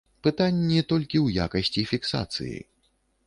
[0.27, 2.57] Пытанні толькі ў якасці фіксацыі.